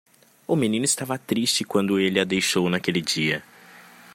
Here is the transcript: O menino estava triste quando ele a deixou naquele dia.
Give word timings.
O 0.47 0.55
menino 0.55 0.83
estava 0.83 1.15
triste 1.15 1.63
quando 1.63 1.99
ele 1.99 2.19
a 2.19 2.23
deixou 2.23 2.67
naquele 2.71 3.01
dia. 3.01 3.43